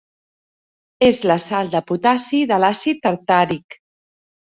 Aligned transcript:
És 1.09 1.19
la 1.33 1.37
sal 1.45 1.71
de 1.77 1.83
potassi 1.91 2.43
de 2.55 2.61
l'àcid 2.65 3.07
tartàric. 3.07 3.83